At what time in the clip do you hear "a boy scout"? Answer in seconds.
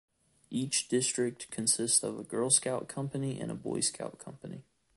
3.51-4.17